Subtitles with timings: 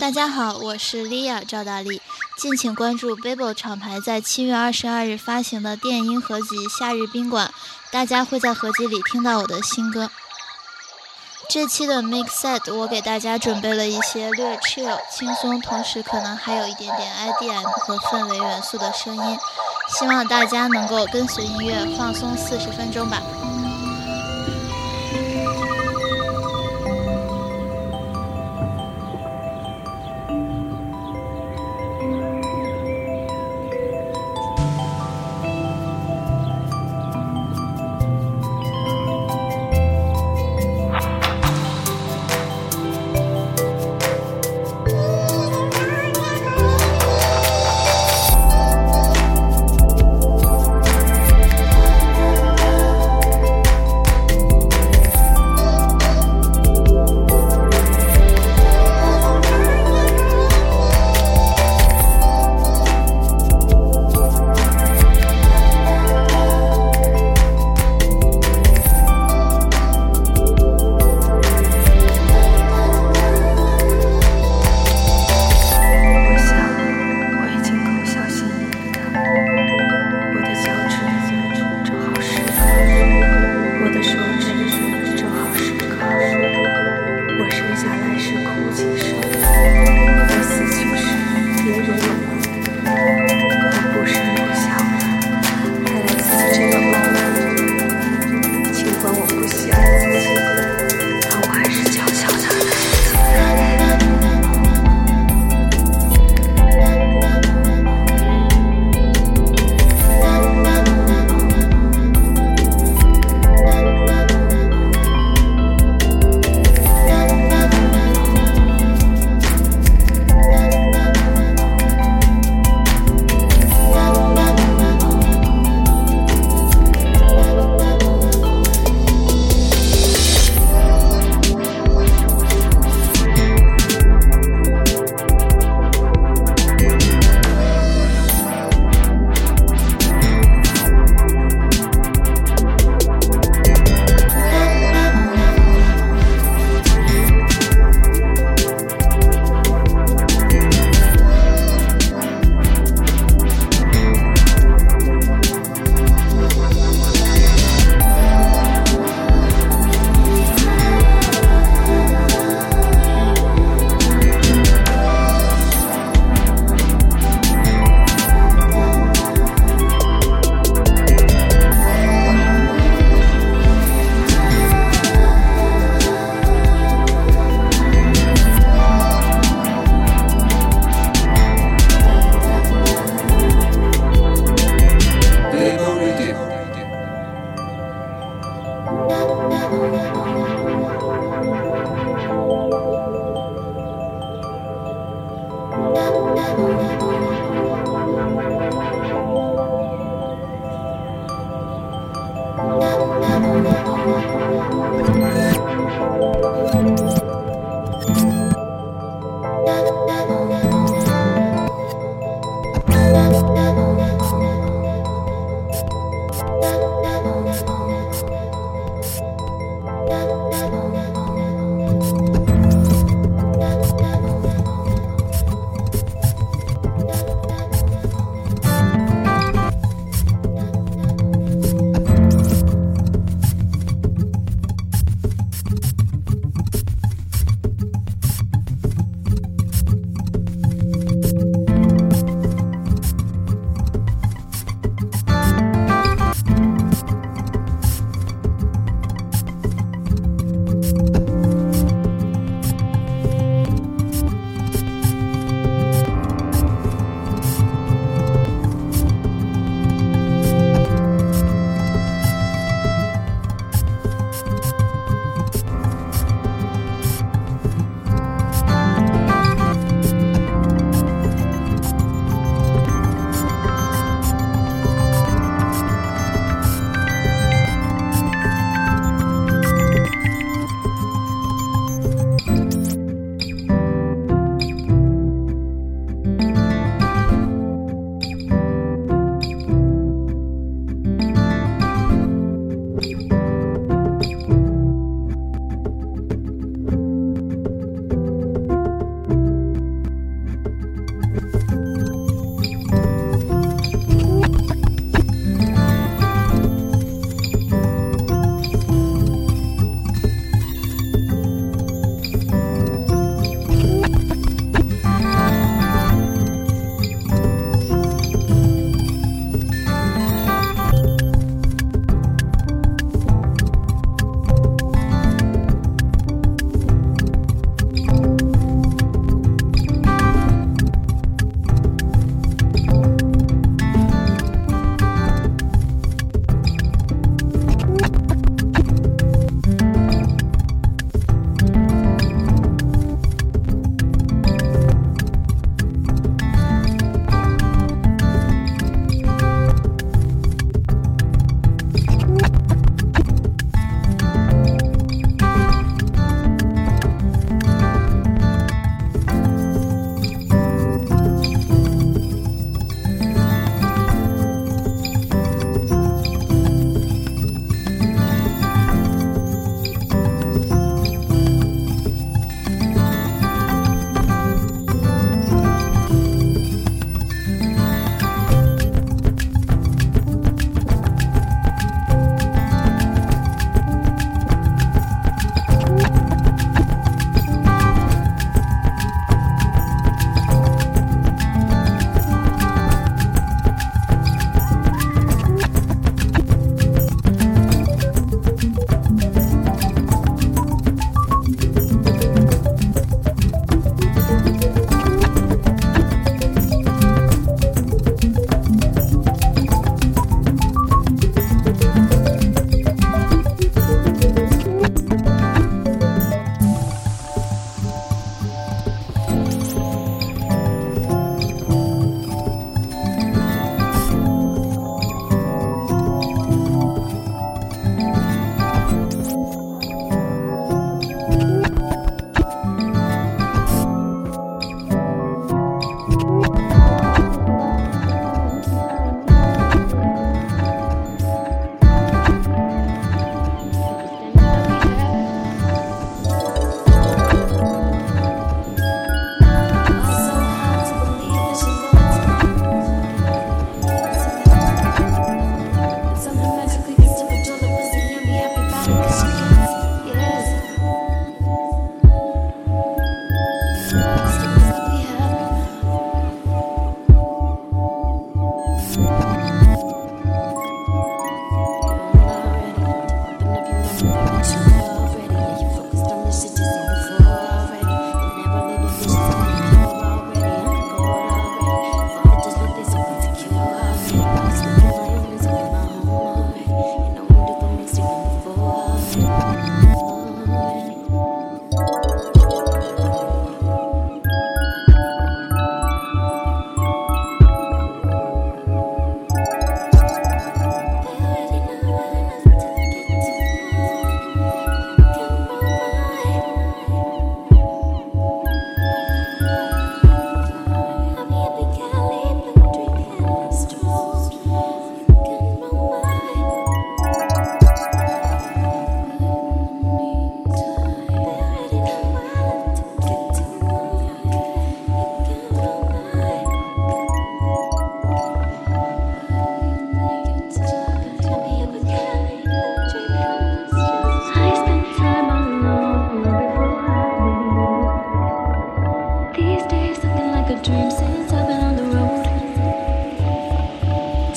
[0.00, 2.02] 大家好，我是 Lia 赵大力，
[2.36, 6.46] 敬请关注 Bibo 厂牌在七月二十二日发行的电音合集
[6.78, 7.46] 《夏日宾馆》，
[7.92, 10.10] 大家会在合集里听到我的新歌。
[11.48, 19.38] 这期的 Mix Set 我给大家准备了一些略 chill 轻松，同时可能还有一点点 IDM 和氛围元素的声音，
[19.96, 23.22] 希望大家能够跟随音乐放松四十分钟吧。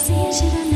[0.08, 0.67] sim a.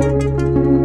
[0.00, 0.79] Música